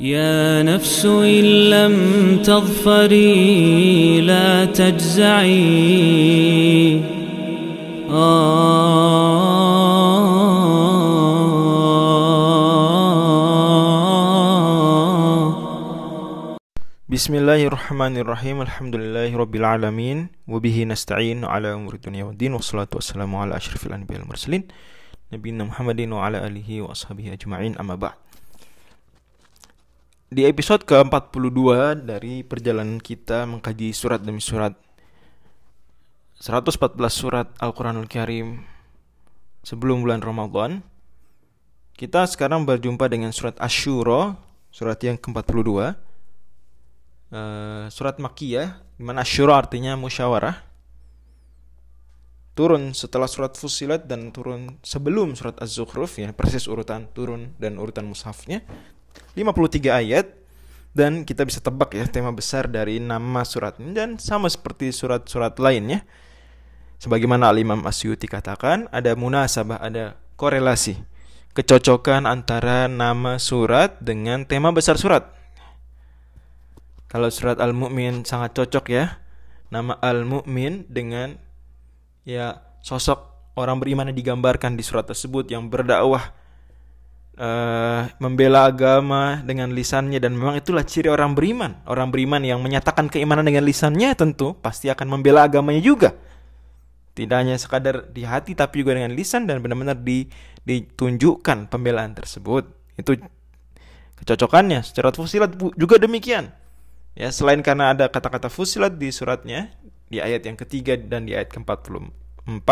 يا 0.00 0.62
نفس 0.62 1.06
إن 1.06 1.44
لم 1.70 1.96
تظفري 2.46 4.20
لا 4.20 4.64
تجزعي. 4.64 5.58
آه. 8.10 9.48
بسم 17.08 17.34
الله 17.34 17.66
الرحمن 17.66 18.16
الرحيم 18.16 18.62
الحمد 18.62 18.96
لله 18.96 19.36
رب 19.36 19.54
العالمين 19.56 20.28
وبه 20.48 20.84
نستعين 20.84 21.44
على 21.44 21.74
أمور 21.74 21.94
الدنيا 21.94 22.24
والدين 22.24 22.52
والصلاة 22.54 22.88
والسلام 22.94 23.36
على 23.36 23.56
أشرف 23.56 23.86
الأنبياء 23.86 24.20
والمرسلين 24.20 24.62
نبينا 25.32 25.64
محمد 25.64 26.00
وعلى 26.00 26.46
آله 26.46 26.82
وأصحابه 26.82 27.32
أجمعين 27.32 27.78
أما 27.78 27.94
بعد 27.94 28.27
Di 30.28 30.44
episode 30.44 30.84
ke-42 30.84 32.04
dari 32.04 32.44
perjalanan 32.44 33.00
kita 33.00 33.48
mengkaji 33.48 33.96
surat 33.96 34.20
demi 34.20 34.44
surat. 34.44 34.76
114 36.36 37.00
surat 37.08 37.48
Al-Quranul 37.56 38.04
Karim 38.04 38.60
sebelum 39.64 40.04
bulan 40.04 40.20
Ramadan. 40.20 40.84
Kita 41.96 42.28
sekarang 42.28 42.68
berjumpa 42.68 43.08
dengan 43.08 43.32
surat 43.32 43.56
Ashura 43.56 44.36
Surat 44.68 45.00
yang 45.00 45.16
ke-42 45.16 45.64
uh, 47.32 47.88
surat 47.88 48.20
Makiyah 48.20 48.84
di 49.00 49.02
mana 49.08 49.24
Asyura 49.24 49.56
artinya 49.56 49.96
musyawarah. 49.96 50.60
Turun 52.52 52.92
setelah 52.92 53.32
surat 53.32 53.56
Fusilat 53.56 54.04
dan 54.04 54.28
turun 54.28 54.76
sebelum 54.84 55.32
surat 55.40 55.56
Az-Zukhruf 55.56 56.20
ya 56.20 56.36
persis 56.36 56.68
urutan 56.68 57.08
turun 57.16 57.56
dan 57.56 57.80
urutan 57.80 58.04
mushafnya 58.04 58.60
53 59.36 59.90
ayat 59.90 60.26
dan 60.96 61.26
kita 61.26 61.44
bisa 61.44 61.60
tebak 61.60 61.92
ya 61.94 62.08
tema 62.08 62.32
besar 62.32 62.70
dari 62.70 63.02
nama 63.02 63.44
surat 63.44 63.76
ini 63.82 63.92
dan 63.92 64.16
sama 64.16 64.48
seperti 64.48 64.94
surat-surat 64.94 65.56
lainnya 65.60 66.06
sebagaimana 67.02 67.52
Al-Imam 67.52 67.84
Asyuti 67.84 68.24
katakan 68.24 68.88
ada 68.88 69.12
munasabah 69.12 69.78
ada 69.82 70.16
korelasi 70.40 70.98
kecocokan 71.52 72.24
antara 72.24 72.88
nama 72.88 73.36
surat 73.36 74.00
dengan 74.00 74.48
tema 74.48 74.72
besar 74.72 74.96
surat 74.96 75.38
kalau 77.08 77.32
surat 77.32 77.56
Al-Mu'min 77.56 78.28
sangat 78.28 78.52
cocok 78.52 78.92
ya. 78.92 79.16
Nama 79.72 79.96
Al-Mu'min 79.96 80.84
dengan 80.92 81.40
ya 82.28 82.60
sosok 82.84 83.52
orang 83.56 83.80
beriman 83.80 84.12
yang 84.12 84.16
digambarkan 84.20 84.76
di 84.76 84.84
surat 84.84 85.08
tersebut 85.08 85.48
yang 85.48 85.72
berdakwah 85.72 86.36
uh, 87.38 88.10
membela 88.18 88.66
agama 88.66 89.40
dengan 89.46 89.70
lisannya 89.70 90.18
dan 90.18 90.34
memang 90.34 90.58
itulah 90.58 90.82
ciri 90.82 91.08
orang 91.08 91.32
beriman. 91.32 91.78
Orang 91.86 92.10
beriman 92.10 92.42
yang 92.42 92.58
menyatakan 92.60 93.06
keimanan 93.06 93.46
dengan 93.46 93.64
lisannya 93.64 94.12
tentu 94.18 94.58
pasti 94.58 94.90
akan 94.90 95.06
membela 95.06 95.46
agamanya 95.46 95.80
juga. 95.80 96.12
Tidak 97.14 97.34
hanya 97.34 97.58
sekadar 97.58 98.10
di 98.10 98.22
hati 98.22 98.54
tapi 98.54 98.82
juga 98.82 98.94
dengan 98.94 99.14
lisan 99.14 99.46
dan 99.46 99.58
benar-benar 99.62 99.98
di, 99.98 100.26
ditunjukkan 100.66 101.70
pembelaan 101.70 102.14
tersebut. 102.14 102.66
Itu 102.98 103.18
kecocokannya 104.22 104.82
secara 104.82 105.14
fusilat 105.14 105.54
juga 105.78 105.96
demikian. 105.98 106.50
Ya, 107.18 107.34
selain 107.34 107.58
karena 107.66 107.90
ada 107.94 108.06
kata-kata 108.06 108.46
fusilat 108.46 108.94
di 108.94 109.10
suratnya 109.10 109.74
di 110.06 110.22
ayat 110.22 110.46
yang 110.46 110.54
ketiga 110.54 110.94
dan 110.94 111.26
di 111.26 111.34
ayat 111.34 111.50
ke-44 111.50 112.68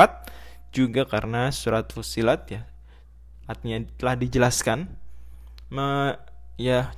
juga 0.70 1.02
karena 1.02 1.50
surat 1.50 1.90
fusilat 1.90 2.46
ya 2.46 2.62
artinya 3.46 3.82
telah 3.98 4.14
dijelaskan 4.18 4.90
me, 5.70 6.14
ya 6.58 6.90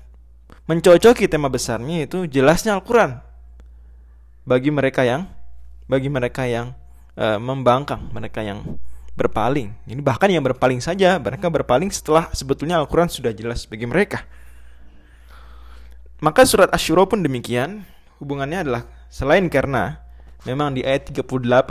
mencocoki 0.68 1.28
tema 1.28 1.48
besarnya 1.48 2.04
itu 2.04 2.28
jelasnya 2.28 2.77
Al-Qur'an 2.77 3.20
bagi 4.48 4.72
mereka 4.72 5.04
yang 5.04 5.28
bagi 5.88 6.12
mereka 6.12 6.44
yang 6.44 6.76
uh, 7.16 7.41
membangkang, 7.41 8.12
mereka 8.12 8.44
yang 8.44 8.76
berpaling. 9.16 9.75
Ini 9.88 9.98
bahkan 10.04 10.28
yang 10.31 10.44
berpaling 10.44 10.78
saja, 10.78 11.16
mereka 11.19 11.48
berpaling 11.48 11.88
setelah 11.91 12.28
sebetulnya 12.37 12.78
Al-Qur'an 12.78 13.08
sudah 13.08 13.32
jelas 13.32 13.64
bagi 13.64 13.88
mereka. 13.88 14.22
Maka 16.20 16.44
surat 16.44 16.70
Asyura 16.70 17.08
pun 17.08 17.25
demikian. 17.25 17.88
Hubungannya 18.19 18.66
adalah 18.66 18.82
selain 19.08 19.47
karena 19.47 20.03
memang 20.42 20.75
di 20.75 20.82
ayat 20.82 21.10
38 21.10 21.25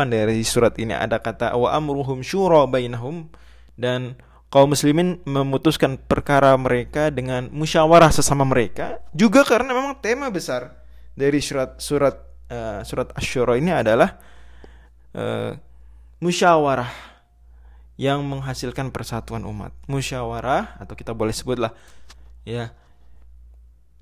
dari 0.07 0.39
surat 0.43 0.75
ini 0.79 0.95
ada 0.95 1.19
kata 1.19 1.55
wa 1.55 1.71
amruhum 1.75 2.23
syura 2.23 2.63
bainahum 2.67 3.27
dan 3.75 4.15
kaum 4.47 4.71
muslimin 4.71 5.19
memutuskan 5.27 5.99
perkara 5.99 6.55
mereka 6.55 7.11
dengan 7.11 7.51
musyawarah 7.51 8.11
sesama 8.15 8.47
mereka 8.47 9.03
juga 9.11 9.43
karena 9.43 9.75
memang 9.75 9.99
tema 9.99 10.31
besar 10.31 10.79
dari 11.17 11.43
surat 11.43 11.75
surat 11.81 12.15
uh, 12.47 12.81
surat 12.87 13.11
Asyura 13.17 13.59
ini 13.59 13.75
adalah 13.75 14.19
uh, 15.17 15.51
musyawarah 16.23 16.89
yang 17.97 18.21
menghasilkan 18.21 18.93
persatuan 18.93 19.41
umat. 19.41 19.73
Musyawarah 19.89 20.77
atau 20.77 20.93
kita 20.93 21.17
boleh 21.17 21.33
sebutlah 21.33 21.73
ya 22.45 22.69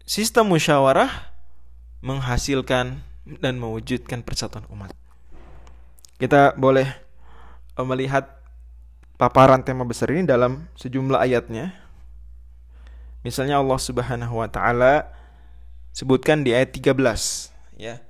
Sistem 0.05 0.53
musyawarah 0.53 1.09
menghasilkan 2.05 3.01
dan 3.41 3.57
mewujudkan 3.57 4.21
persatuan 4.21 4.69
umat. 4.69 4.93
Kita 6.21 6.53
boleh 6.53 6.85
eh, 7.73 7.85
melihat 7.89 8.34
paparan 9.15 9.63
tema 9.63 9.83
besar 9.87 10.11
ini 10.11 10.27
dalam 10.27 10.67
sejumlah 10.79 11.19
ayatnya. 11.19 11.75
Misalnya 13.25 13.57
Allah 13.57 13.79
Subhanahu 13.81 14.37
wa 14.37 14.47
taala 14.47 15.09
sebutkan 15.95 16.43
di 16.43 16.51
ayat 16.51 16.75
13 16.75 16.93
ya 17.79 18.03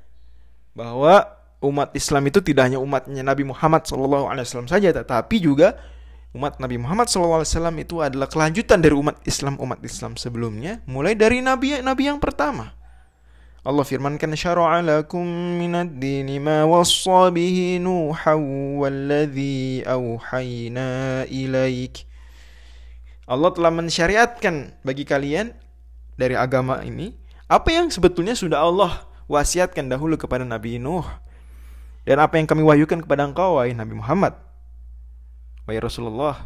bahwa 0.76 1.24
umat 1.64 1.96
Islam 1.96 2.28
itu 2.28 2.44
tidak 2.44 2.68
hanya 2.68 2.80
umatnya 2.82 3.24
Nabi 3.24 3.48
Muhammad 3.48 3.88
SAW 3.88 4.68
saja 4.68 4.92
tetapi 4.92 5.40
juga 5.40 5.80
umat 6.36 6.60
Nabi 6.60 6.76
Muhammad 6.76 7.08
SAW 7.08 7.48
itu 7.80 8.04
adalah 8.04 8.28
kelanjutan 8.28 8.84
dari 8.84 8.92
umat 8.92 9.24
Islam 9.24 9.56
umat 9.62 9.80
Islam 9.82 10.20
sebelumnya 10.20 10.84
mulai 10.84 11.16
dari 11.16 11.40
nabi 11.40 11.80
nabi 11.80 12.12
yang 12.12 12.20
pertama 12.20 12.75
Allah 13.66 13.82
firmankan 13.82 14.30
syara'a 14.38 14.86
lakum 14.86 15.26
minad 15.58 15.98
dini 15.98 16.38
ma 16.38 16.70
wassa 16.70 17.34
bihi 17.34 17.82
nuha 17.82 18.38
walladhi 18.78 19.82
awhayna 19.82 21.26
ilaik. 21.26 22.06
Allah 23.26 23.50
telah 23.58 23.74
mensyariatkan 23.74 24.86
bagi 24.86 25.02
kalian 25.02 25.58
dari 26.14 26.38
agama 26.38 26.86
ini 26.86 27.18
apa 27.50 27.74
yang 27.74 27.90
sebetulnya 27.90 28.38
sudah 28.38 28.62
Allah 28.62 29.02
wasiatkan 29.26 29.90
dahulu 29.90 30.14
kepada 30.14 30.46
Nabi 30.46 30.78
Nuh 30.78 31.10
dan 32.06 32.22
apa 32.22 32.38
yang 32.38 32.46
kami 32.46 32.62
wahyukan 32.62 33.02
kepada 33.02 33.26
engkau 33.26 33.58
wahai 33.58 33.74
Nabi 33.74 33.98
Muhammad 33.98 34.38
Wahai 35.66 35.82
Rasulullah. 35.82 36.46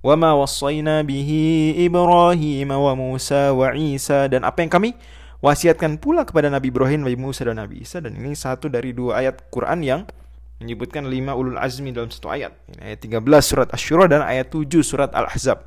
Wa 0.00 0.16
ma 0.16 0.32
wassayna 0.32 1.04
bihi 1.04 1.76
Ibrahim 1.84 2.72
wa 2.72 2.92
Musa 2.96 3.52
wa 3.52 3.76
Isa 3.76 4.24
Dan 4.32 4.48
apa 4.48 4.64
yang 4.64 4.72
kami 4.72 4.96
wasiatkan 5.44 6.00
pula 6.00 6.24
kepada 6.24 6.48
Nabi 6.52 6.72
Ibrahim, 6.72 7.04
Nabi 7.04 7.18
Musa 7.18 7.44
dan 7.44 7.60
Nabi 7.60 7.84
Isa 7.84 8.00
Dan 8.00 8.16
ini 8.16 8.32
satu 8.32 8.72
dari 8.72 8.96
dua 8.96 9.20
ayat 9.24 9.48
Quran 9.52 9.84
yang 9.84 10.00
menyebutkan 10.62 11.04
lima 11.08 11.36
ulul 11.36 11.60
azmi 11.60 11.92
dalam 11.92 12.08
satu 12.08 12.32
ayat 12.32 12.56
ini 12.72 12.96
Ayat 12.96 13.04
13 13.04 13.20
surat 13.44 13.68
Ash-Shura 13.72 14.08
dan 14.08 14.24
ayat 14.24 14.48
7 14.48 14.64
surat 14.80 15.12
Al-Ahzab 15.12 15.60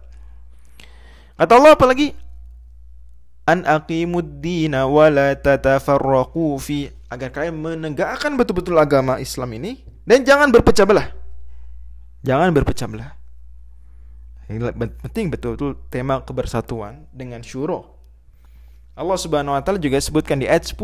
Kata 1.37 1.53
Allah 1.55 1.77
apalagi 1.77 2.17
An 3.49 3.65
aqimud 3.65 4.45
dina 4.45 4.85
wa 4.85 5.09
la 5.09 5.33
tatafarraqu 5.33 6.61
fi 6.61 6.85
agar 7.09 7.33
kalian 7.33 7.57
menegakkan 7.57 8.37
betul-betul 8.37 8.77
agama 8.77 9.17
Islam 9.17 9.57
ini 9.57 9.81
dan 10.05 10.21
jangan 10.21 10.53
berpecah 10.53 10.85
belah. 10.85 11.09
Jangan 12.21 12.53
berpecah 12.53 12.85
belah. 12.85 13.11
Ini 14.49 14.57
penting 15.01 15.33
betul-betul 15.33 15.77
tema 15.89 16.21
kebersatuan 16.21 17.09
dengan 17.13 17.41
syuro. 17.41 17.98
Allah 18.99 19.15
Subhanahu 19.15 19.55
wa 19.55 19.63
taala 19.63 19.79
juga 19.79 19.95
sebutkan 19.95 20.43
di 20.43 20.45
ayat 20.51 20.67
10 20.67 20.75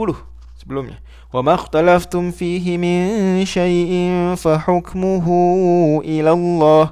sebelumnya. 0.56 1.04
Wa 1.36 1.44
ma 1.44 1.60
ikhtalaftum 1.60 2.32
fihi 2.32 2.80
min 2.80 3.44
syai'in 3.44 4.40
fa 4.40 4.56
hukmuhu 4.56 6.00
ila 6.00 6.32
Allah. 6.32 6.86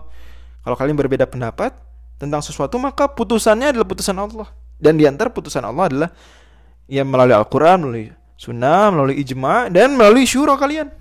Kalau 0.67 0.75
kalian 0.75 0.99
berbeda 0.99 1.23
pendapat 1.23 1.71
tentang 2.19 2.43
sesuatu 2.43 2.75
maka 2.75 3.07
putusannya 3.07 3.71
adalah 3.71 3.87
putusan 3.87 4.19
Allah. 4.19 4.51
Dan 4.75 4.99
di 4.99 5.07
antara 5.07 5.31
putusan 5.31 5.63
Allah 5.63 5.87
adalah 5.87 6.09
ya 6.91 7.07
melalui 7.07 7.39
Al-Qur'an, 7.39 7.79
melalui 7.79 8.11
sunnah, 8.35 8.91
melalui 8.91 9.23
ijma 9.23 9.71
dan 9.71 9.95
melalui 9.95 10.27
syuro 10.27 10.59
kalian. 10.59 10.91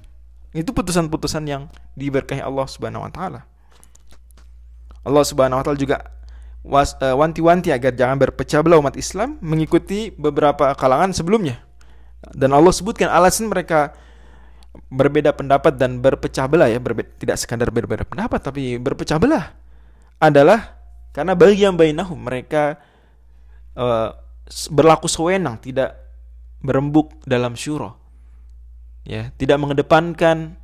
Itu 0.55 0.71
putusan-putusan 0.71 1.43
yang 1.51 1.67
diberkahi 1.99 2.39
Allah 2.39 2.71
Subhanahu 2.71 3.03
wa 3.03 3.11
taala. 3.11 3.43
Allah 5.03 5.25
Subhanahu 5.27 5.59
wa 5.59 5.65
taala 5.67 5.79
juga 5.83 5.99
wanti-wanti 6.63 7.75
agar 7.75 7.91
jangan 7.95 8.17
berpecah 8.23 8.63
belah 8.63 8.79
umat 8.79 8.95
Islam 8.95 9.39
mengikuti 9.43 10.15
beberapa 10.15 10.71
kalangan 10.79 11.11
sebelumnya. 11.11 11.59
Dan 12.23 12.55
Allah 12.55 12.71
sebutkan 12.71 13.11
alasan 13.11 13.51
mereka 13.51 13.91
berbeda 14.89 15.35
pendapat 15.35 15.75
dan 15.75 15.99
berpecah 15.99 16.47
belah 16.47 16.71
ya, 16.71 16.79
berbeda, 16.79 17.11
tidak 17.19 17.37
sekadar 17.43 17.69
berbeda 17.69 18.07
pendapat 18.07 18.41
tapi 18.41 18.79
berpecah 18.79 19.19
belah 19.19 19.53
adalah 20.23 20.79
karena 21.13 21.35
bagi 21.35 21.67
yang 21.67 21.75
bainahum 21.75 22.17
mereka 22.17 22.79
uh, 23.75 24.15
berlaku 24.71 25.11
sewenang, 25.11 25.59
tidak 25.61 25.99
berembuk 26.63 27.13
dalam 27.27 27.59
syuro. 27.59 27.99
Ya, 29.03 29.35
tidak 29.35 29.59
mengedepankan 29.59 30.55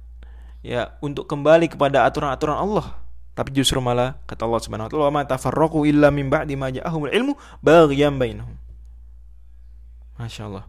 ya 0.62 0.94
untuk 1.02 1.26
kembali 1.26 1.74
kepada 1.74 2.06
aturan-aturan 2.06 2.54
Allah 2.54 3.07
tapi 3.38 3.54
justru 3.54 3.78
malah 3.78 4.18
kata 4.26 4.42
Allah 4.42 4.58
Subhanahu 4.58 4.90
wa 4.90 4.90
taala 4.90 5.14
ma 5.14 5.86
illa 5.86 6.10
min 6.10 6.26
ba'di 6.26 6.58
ma 6.58 6.74
ja'ahumul 6.74 7.14
ilmu 7.14 7.38
baghyan 7.62 8.18
bainahum 8.18 8.58
Masya 10.18 10.50
Allah 10.50 10.66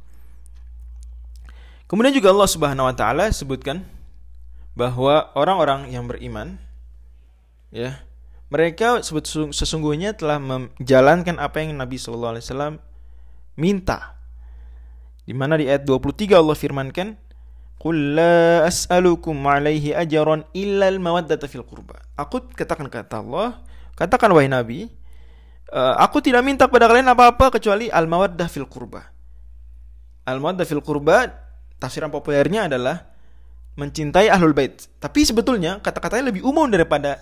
Kemudian 1.89 2.13
juga 2.13 2.29
Allah 2.29 2.45
Subhanahu 2.45 2.85
wa 2.85 2.93
taala 2.93 3.33
sebutkan 3.33 3.81
bahwa 4.77 5.33
orang-orang 5.33 5.89
yang 5.89 6.05
beriman 6.05 6.61
ya 7.73 8.05
mereka 8.53 9.01
sesungguhnya 9.49 10.13
telah 10.13 10.37
menjalankan 10.37 11.41
apa 11.41 11.65
yang 11.65 11.73
Nabi 11.77 11.97
sallallahu 11.97 12.37
alaihi 12.37 12.45
wasallam 12.45 12.73
minta. 13.57 14.17
Di 15.25 15.37
mana 15.37 15.57
di 15.57 15.69
ayat 15.69 15.85
23 15.85 16.41
Allah 16.41 16.57
firmankan, 16.57 17.13
"Qul 17.77 18.17
la 18.17 18.65
as'alukum 18.65 19.37
'alaihi 19.45 19.93
ajran 19.93 20.49
illa 20.57 20.89
al-mawaddata 20.89 21.45
fil 21.45 21.61
qurba." 21.61 22.08
Aku 22.19 22.43
katakan 22.51 22.91
kata 22.91 23.23
Allah, 23.23 23.63
katakan 23.95 24.35
wahai 24.35 24.51
Nabi, 24.51 24.91
uh, 25.71 25.95
aku 26.03 26.19
tidak 26.19 26.43
minta 26.43 26.67
kepada 26.67 26.91
kalian 26.91 27.07
apa-apa 27.07 27.55
kecuali 27.55 27.87
al-mawaddah 27.87 28.51
fil 28.51 28.67
qurba. 28.67 29.07
Al-mawaddah 30.27 30.67
fil 30.67 30.83
qurba 30.83 31.31
tafsiran 31.79 32.11
populernya 32.11 32.67
adalah 32.67 33.07
mencintai 33.79 34.27
ahlul 34.27 34.51
bait. 34.51 34.91
Tapi 34.99 35.23
sebetulnya 35.23 35.79
kata-katanya 35.79 36.35
lebih 36.35 36.43
umum 36.43 36.67
daripada 36.67 37.15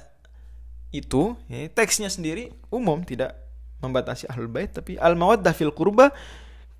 itu. 0.90 1.38
Ya, 1.46 1.70
teksnya 1.70 2.10
sendiri 2.10 2.50
umum, 2.74 3.06
tidak 3.06 3.38
membatasi 3.86 4.26
ahlul 4.34 4.50
bait, 4.50 4.74
tapi 4.74 4.98
al 4.98 5.14
mawaddah 5.14 5.54
fil 5.54 5.70
kurba 5.70 6.10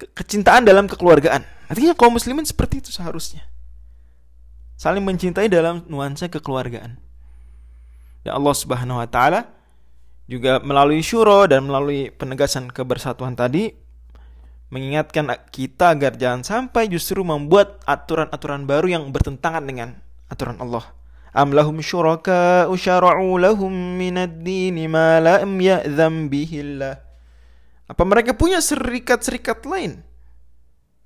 ke 0.02 0.10
kecintaan 0.18 0.66
dalam 0.66 0.90
kekeluargaan. 0.90 1.46
Artinya 1.70 1.94
kaum 1.94 2.18
muslimin 2.18 2.50
seperti 2.50 2.82
itu 2.82 2.90
seharusnya. 2.90 3.46
Saling 4.78 5.06
mencintai 5.06 5.50
dalam 5.50 5.86
nuansa 5.86 6.30
kekeluargaan. 6.30 7.07
Dan 8.28 8.44
Allah 8.44 8.56
Subhanahu 8.60 9.00
wa 9.00 9.08
taala 9.08 9.48
juga 10.28 10.60
melalui 10.60 11.00
syuro 11.00 11.48
dan 11.48 11.64
melalui 11.64 12.12
penegasan 12.12 12.68
kebersatuan 12.68 13.40
tadi 13.40 13.72
mengingatkan 14.68 15.32
kita 15.48 15.96
agar 15.96 16.20
jangan 16.20 16.44
sampai 16.44 16.92
justru 16.92 17.24
membuat 17.24 17.80
aturan-aturan 17.88 18.68
baru 18.68 19.00
yang 19.00 19.08
bertentangan 19.16 19.64
dengan 19.64 19.96
aturan 20.28 20.60
Allah. 20.60 20.92
Am 21.32 21.56
lahum 21.56 21.80
syuraka 21.80 22.68
usyara'u 22.68 23.40
lahum 23.40 23.72
minad 23.72 24.44
dini 24.44 24.92
ma 24.92 25.24
lam 25.24 25.56
ya'zam. 25.56 26.28
Apa 27.88 28.04
mereka 28.04 28.36
punya 28.36 28.60
serikat-serikat 28.60 29.64
lain? 29.64 30.04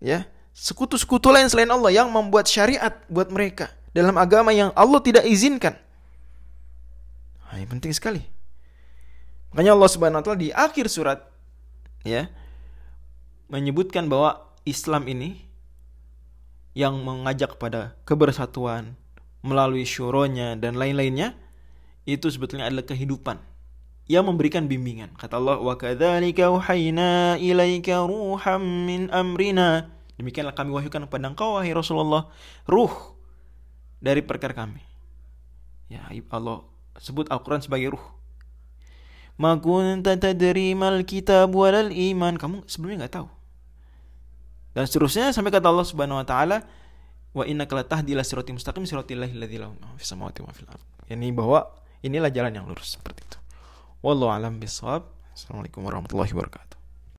Ya, 0.02 0.26
sekutu-sekutu 0.58 1.30
lain 1.30 1.46
selain 1.46 1.70
Allah 1.70 1.94
yang 1.94 2.10
membuat 2.10 2.50
syariat 2.50 2.98
buat 3.06 3.30
mereka 3.30 3.70
dalam 3.94 4.18
agama 4.18 4.50
yang 4.50 4.74
Allah 4.74 4.98
tidak 5.06 5.30
izinkan. 5.30 5.78
Nah, 7.52 7.60
ini 7.60 7.68
penting 7.68 7.92
sekali. 7.92 8.24
Makanya 9.52 9.76
Allah 9.76 9.92
Subhanahu 9.92 10.24
wa 10.24 10.26
taala 10.26 10.40
di 10.40 10.56
akhir 10.56 10.88
surat 10.88 11.20
ya, 12.08 12.32
menyebutkan 13.52 14.08
bahwa 14.08 14.48
Islam 14.64 15.04
ini 15.12 15.44
yang 16.72 17.04
mengajak 17.04 17.60
pada 17.60 18.00
kebersatuan 18.08 18.96
melalui 19.44 19.84
syuronya 19.84 20.56
dan 20.56 20.80
lain-lainnya 20.80 21.36
itu 22.08 22.32
sebetulnya 22.32 22.72
adalah 22.72 22.88
kehidupan 22.88 23.44
yang 24.08 24.24
memberikan 24.24 24.72
bimbingan. 24.72 25.12
Kata 25.20 25.36
Allah, 25.36 25.60
"Wa 25.60 25.76
kadzalika 25.76 26.48
uhayna 26.48 27.36
ilaika 27.36 28.08
ruham 28.08 28.64
min 28.88 29.12
amrina." 29.12 29.92
Demikianlah 30.16 30.56
kami 30.56 30.72
wahyukan 30.72 31.12
kepada 31.12 31.28
engkau 31.28 31.60
wahai 31.60 31.76
Rasulullah 31.76 32.32
ruh 32.64 33.20
dari 34.00 34.24
perkara 34.24 34.56
kami. 34.56 34.80
Ya, 35.92 36.08
Allah 36.08 36.64
sebut 37.00 37.30
Al-Qur'an 37.32 37.64
sebagai 37.64 37.96
ruh. 37.96 38.06
Ma 39.40 39.56
kunta 39.56 40.18
tadri 40.20 40.76
mal 40.76 41.06
kitab 41.08 41.56
walal 41.56 41.94
iman. 41.94 42.36
Kamu 42.36 42.68
sebelumnya 42.68 43.06
nggak 43.06 43.16
tahu 43.22 43.28
dan 44.72 44.88
seterusnya 44.88 45.36
sampai 45.36 45.52
kata 45.52 45.68
Allah 45.68 45.84
Subhanahu 45.84 46.24
wa 46.24 46.28
taala 46.28 46.64
wa 47.36 47.44
innaka 47.44 47.76
latahdi 47.76 48.16
ila 48.16 48.24
mustaqim 48.24 48.88
siratal 48.88 49.20
ladzii 49.20 49.60
lahu 49.60 49.76
ma 49.80 49.92
fis 50.00 50.08
samawati 50.08 50.40
wa 50.44 50.52
fil 50.56 50.68
ardh. 50.68 50.84
Yani 51.12 51.32
bahwa 51.36 51.68
inilah 52.04 52.32
jalan 52.32 52.56
yang 52.56 52.66
lurus 52.68 52.96
seperti 52.96 53.24
itu. 53.28 53.38
Wallahu 54.00 54.32
alam 54.32 54.64
bisawab. 54.64 55.12
Assalamualaikum 55.36 55.84
warahmatullahi 55.84 56.32
wabarakatuh. 56.32 56.71